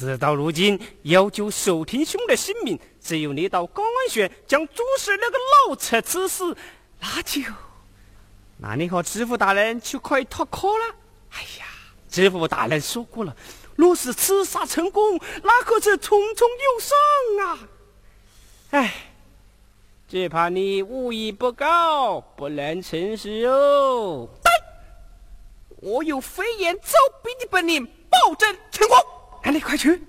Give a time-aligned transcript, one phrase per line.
[0.00, 5.38] 事到如今，要救守天兄的性命，只有你到高安县将朱氏那个
[5.68, 6.56] 老贼刺死，
[6.98, 7.42] 那就，
[8.56, 10.94] 那你和知府大人就可以脱壳了。
[11.32, 11.66] 哎呀，
[12.08, 13.36] 知府大人说过了，
[13.76, 17.68] 若是刺杀成功，那可是重重有赏啊！
[18.70, 18.94] 哎，
[20.08, 24.28] 只怕你武艺不高，不能成事哦。
[24.42, 24.50] 对，
[25.76, 26.92] 我有飞檐走
[27.22, 28.96] 壁的本领，保证成功。
[29.42, 29.90] 那你快去！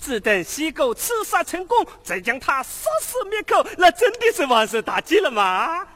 [0.00, 5.86] 只等西狗刺杀成功，再将他杀死灭口，那真的是万事大吉了吗？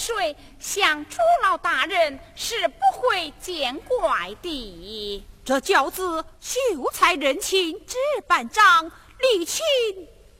[0.00, 5.26] 水，想朱老大人是不会见怪的。
[5.44, 6.58] 这轿子秀
[6.90, 9.62] 才人情值班长，礼轻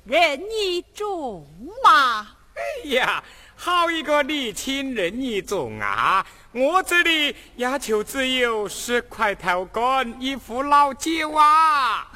[0.04, 1.46] 人意重
[1.84, 2.36] 嘛。
[2.54, 3.22] 哎呀，
[3.54, 6.26] 好一个礼轻人意重啊！
[6.52, 12.10] 我这里也就只有十块头干，一副老酒啊！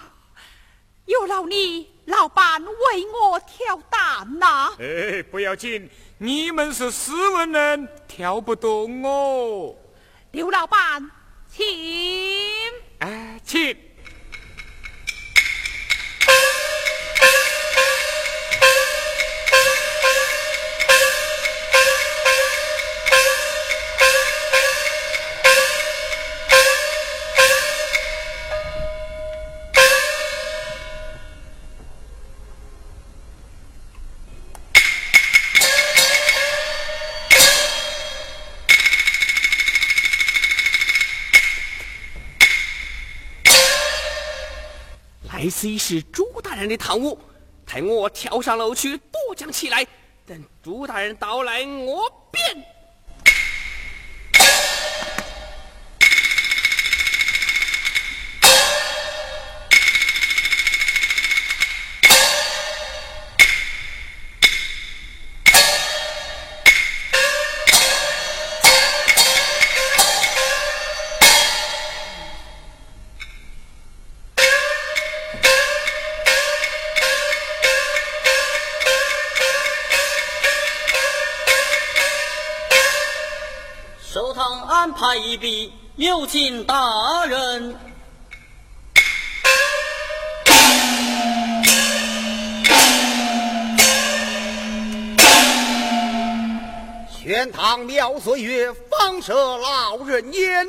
[1.04, 4.72] 有劳你老板为我挑担呐！
[4.78, 5.88] 哎，不要紧，
[6.18, 9.74] 你们是斯文人，挑不动哦。
[10.32, 11.10] 刘老板，
[11.48, 11.64] 请。
[12.98, 13.76] 哎，请。
[45.44, 47.18] 这 c 是朱大人的堂屋，
[47.66, 49.86] 待我跳上楼去躲将起来。
[50.24, 52.10] 等朱大人到来，我
[84.94, 85.04] 便。
[85.04, 87.76] 派一笔，有请大人。
[97.20, 100.66] 玄堂庙岁月，方舍老人烟，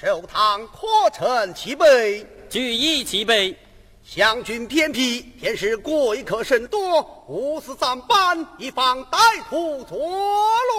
[0.00, 2.26] 寿堂可成其备。
[2.50, 3.56] 举一其备。
[4.04, 9.96] 湘军偏僻，偏是贵客甚多，无私咱班，以防歹徒作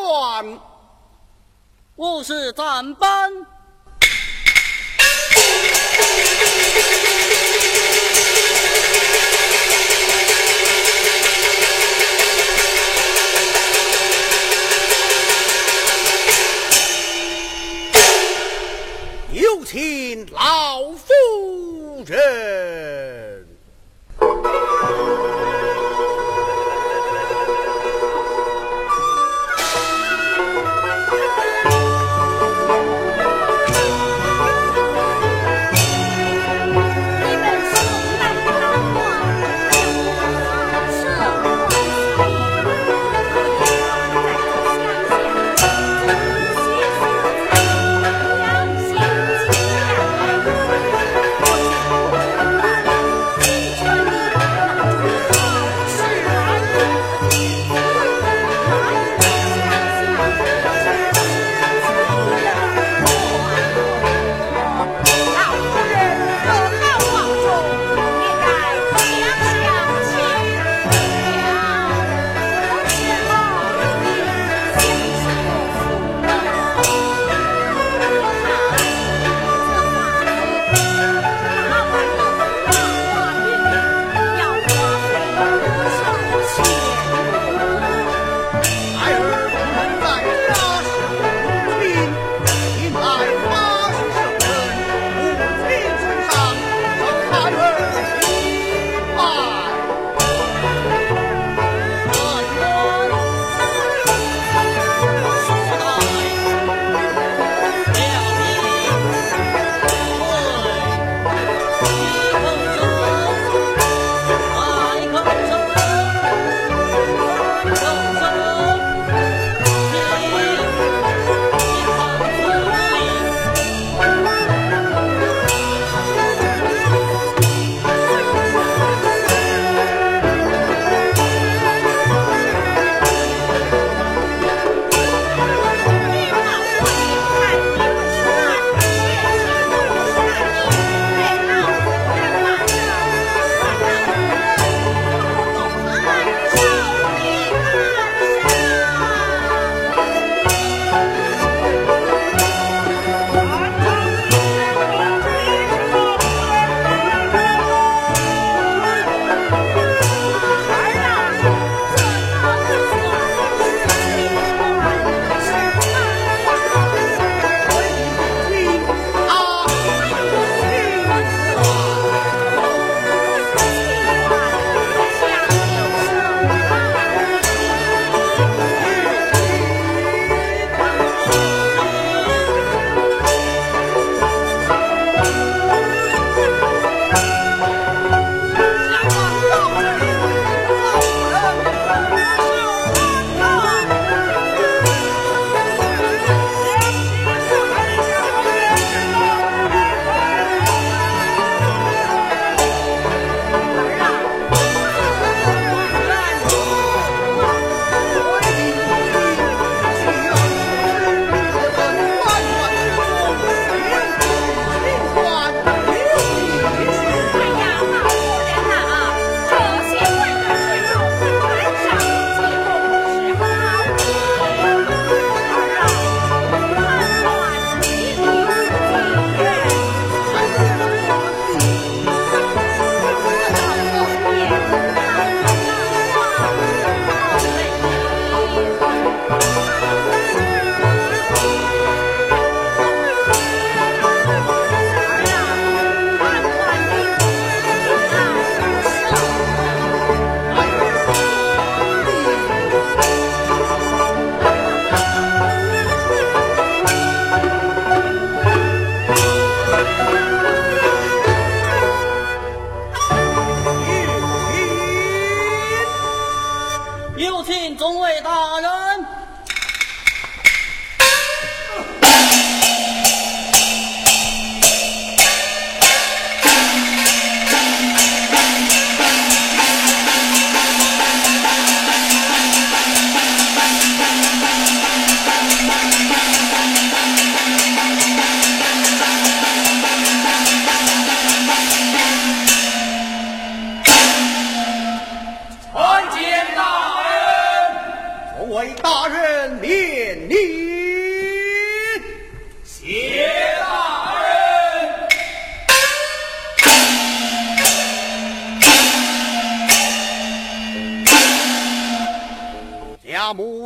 [0.01, 0.59] 乱。
[1.95, 3.31] 我是战班，
[19.31, 22.92] 有请老夫人。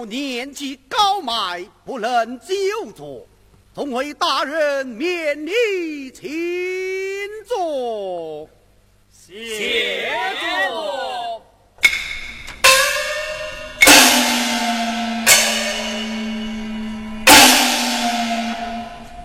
[0.06, 2.46] 年纪高迈，不能久
[2.96, 3.26] 坐，
[3.74, 6.30] 总为大人免礼，请
[7.48, 8.50] 坐。
[9.12, 11.42] 谢座。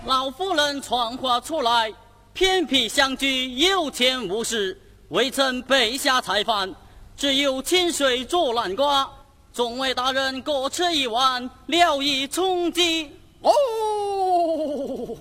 [0.05, 1.91] 老夫人传话出来，
[2.33, 6.73] 偏僻乡居，有钱无势，未曾备下菜饭，
[7.15, 9.09] 只有清水煮南瓜。
[9.53, 13.11] 众位大人各吃一碗，聊以充饥。
[13.41, 15.15] 哦，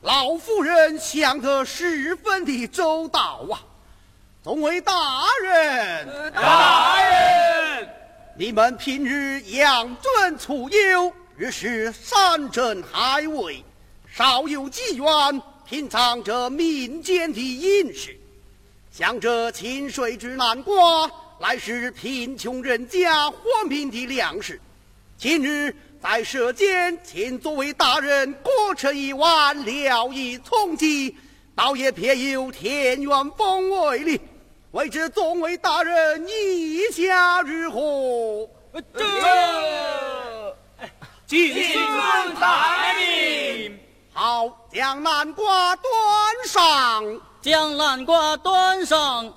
[0.00, 3.60] 老夫人想得十分的周到啊！
[4.42, 4.94] 众位大
[5.44, 7.88] 人，大人，
[8.38, 13.62] 你们平日养尊处优，日是山珍海味，
[14.10, 18.18] 少有机缘品尝这民间的饮食，
[18.90, 21.10] 想这清水之南瓜。
[21.42, 23.36] 乃是贫穷人家活
[23.68, 24.60] 命的粮食。
[25.18, 31.16] 今日在舌尖，请作为大人各吃一碗，聊以充饥，
[31.56, 34.20] 倒也别有田园风味哩。
[34.70, 38.48] 未知众位大人意下如何？
[38.86, 39.04] 这
[41.26, 43.80] 谨遵待命。
[44.12, 45.84] 好，将南瓜端
[46.46, 49.34] 上，将南瓜端上。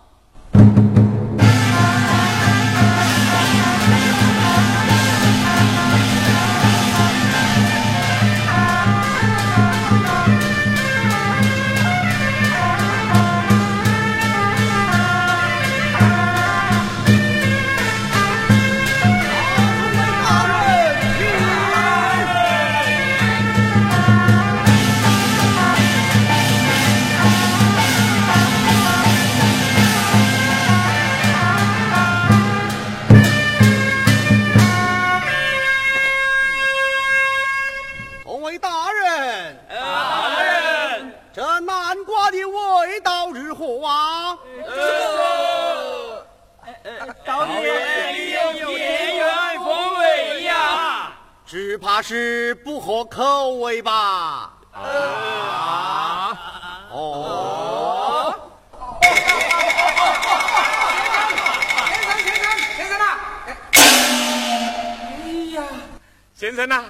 [66.55, 66.85] 生呐，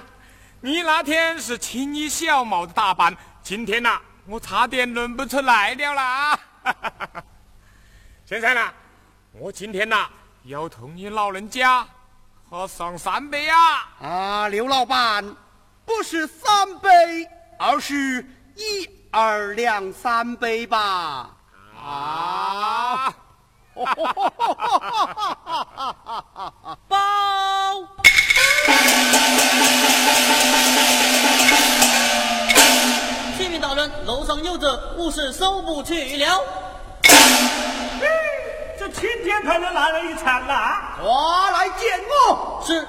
[0.60, 6.38] 你那天是青衣小帽的打扮，今天呐，我差点认不出来了啦！
[8.24, 8.72] 先生呐，
[9.32, 10.08] 我今天呐，
[10.44, 11.86] 要同你老人家。
[12.48, 13.56] 喝上三杯呀！
[14.00, 15.24] 啊，刘老板，
[15.84, 21.28] 不是三杯，而是一二两三杯吧？
[21.76, 23.12] 啊！
[26.88, 26.96] 包！
[33.36, 36.40] 启禀大人，楼上有者，吾是收不去了。
[38.78, 40.98] 这青天派人来了一场啊！
[41.02, 42.62] 我来见我。
[42.66, 42.80] 是。
[42.80, 42.86] 你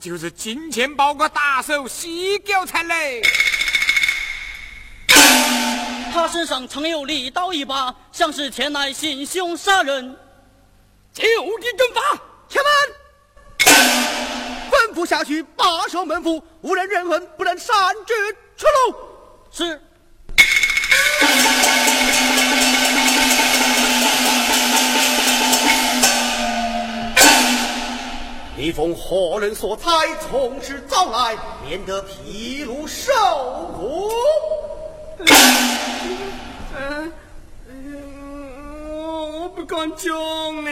[0.00, 3.20] 就是金钱豹个打手西狗才嘞。
[6.10, 10.16] 他身上藏有利刀一把，像是前来行凶杀人，
[11.12, 12.00] 就地正法，
[12.48, 12.74] 且慢！
[14.70, 17.76] 吩咐下去，把守门户，无人认魂，不能擅
[18.06, 18.14] 自
[18.56, 18.96] 出入。
[19.52, 19.80] 是。
[28.60, 29.90] 你奉何人所差，
[30.28, 31.34] 从实招来，
[31.66, 33.10] 免得疲劳受
[33.74, 34.10] 苦。
[36.76, 37.10] 嗯，
[38.90, 40.70] 我不敢讲呢。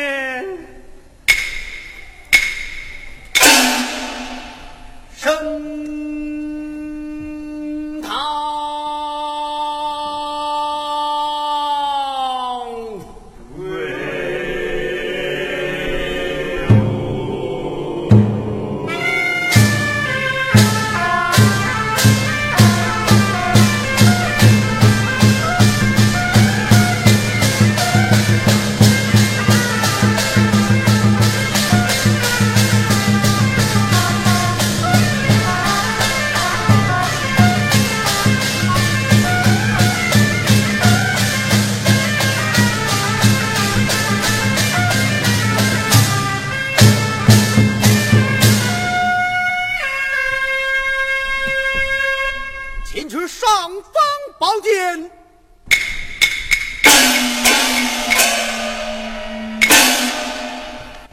[53.09, 53.93] 去上方
[54.39, 55.11] 宝剑。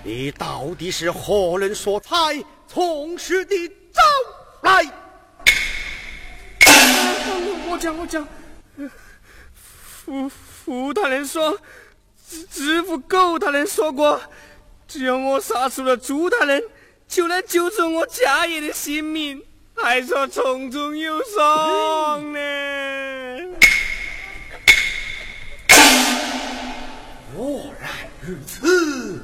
[0.04, 2.12] 你到底是何人所才
[2.68, 3.56] 从实的
[3.94, 4.02] 招
[4.62, 4.86] 来。
[7.70, 8.28] 我讲我讲。
[10.06, 10.30] 胡
[10.66, 11.58] 胡大人说
[12.52, 14.22] 知府苟大人说过
[14.88, 16.64] 只要我杀死了朱大人
[17.08, 19.45] 就能救走我家爷的性命。
[19.75, 22.39] 还说从中有赏呢。
[27.36, 27.91] 果然
[28.22, 29.14] 如此，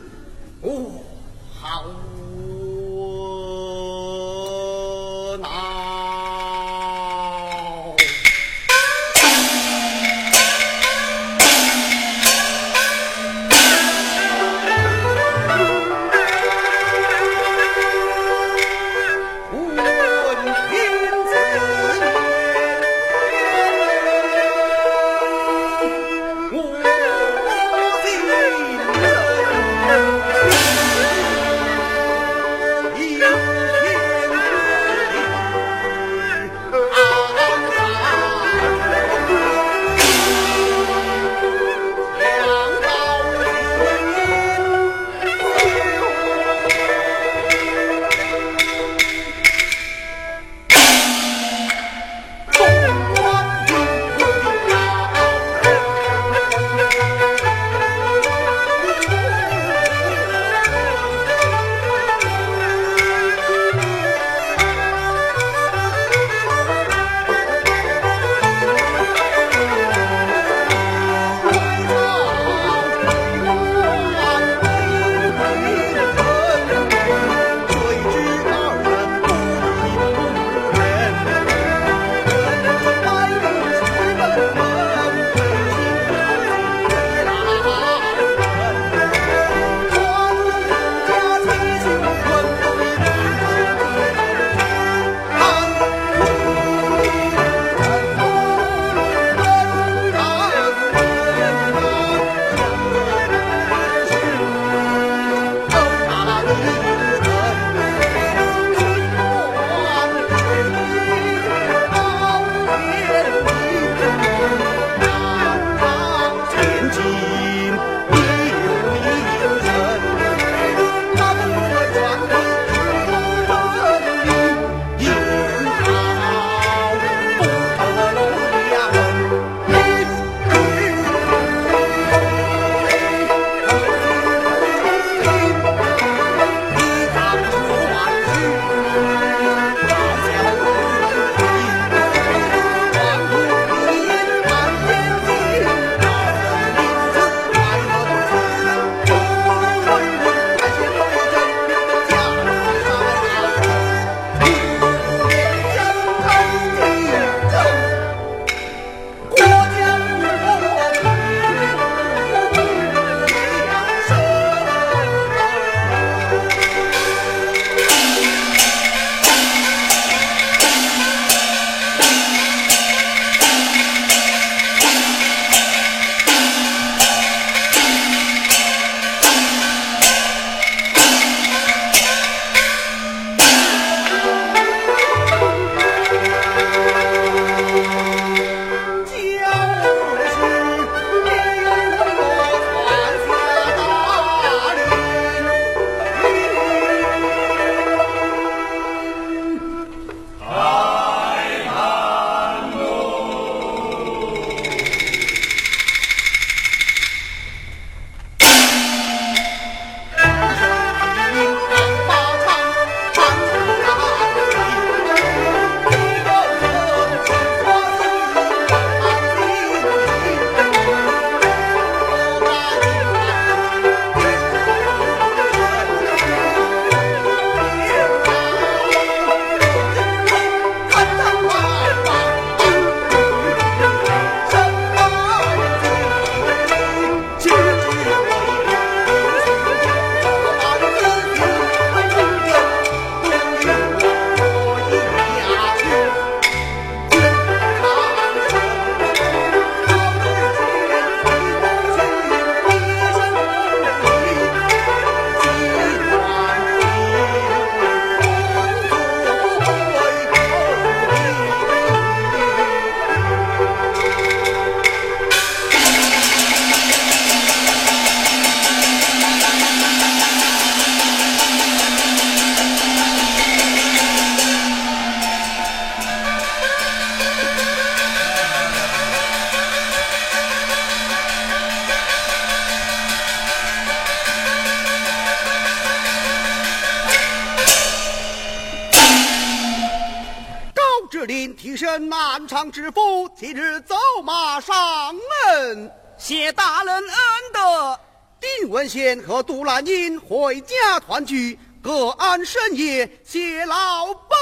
[292.41, 294.75] 南昌知府今日走马上
[295.13, 297.07] 门，谢大人恩
[297.53, 297.99] 德。
[298.39, 304.35] 丁文贤和杜兰英回家团聚，各安深夜，谢老百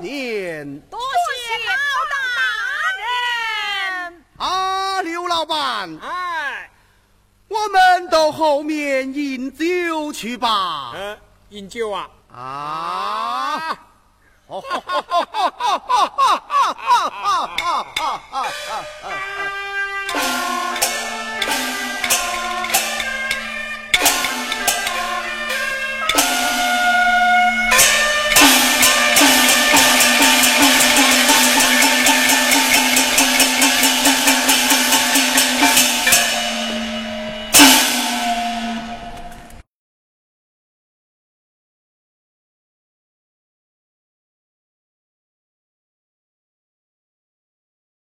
[0.00, 0.80] 年。
[0.90, 1.74] 多谢老
[2.10, 2.16] 大
[4.08, 4.24] 人。
[4.36, 6.68] 啊，刘老板，哎，
[7.46, 10.90] 我们到后面饮酒去吧。
[10.96, 11.16] 嗯，
[11.50, 12.10] 饮酒啊。
[12.34, 13.78] 啊！
[14.46, 16.43] 哈哈哈哈哈哈
[17.10, 18.46] 哈哈哈哈啊
[19.02, 19.73] 啊啊！